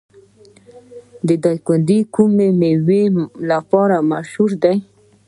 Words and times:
دایکنډي 1.43 1.99
د 2.05 2.07
کومې 2.15 2.47
میوې 2.59 3.03
لپاره 3.51 3.95
مشهور 4.11 4.51
دی؟ 4.63 4.77